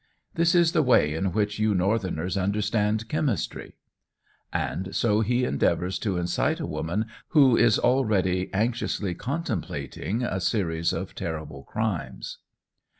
This 0.33 0.55
is 0.55 0.71
the 0.71 0.81
way 0.81 1.13
in 1.13 1.31
which 1.31 1.59
you 1.59 1.75
northerners 1.75 2.35
understand 2.35 3.07
chemistry." 3.07 3.75
And 4.51 4.95
so 4.95 5.19
he 5.21 5.45
endeavours 5.45 5.99
to 5.99 6.17
incite 6.17 6.59
a 6.59 6.65
woman, 6.65 7.05
who 7.27 7.55
is 7.55 7.77
already 7.77 8.49
anxiously 8.51 9.13
contemplating 9.13 10.23
a 10.23 10.39
series 10.41 10.91
of 10.91 11.13
terrible 11.13 11.61
crimes. 11.65 12.39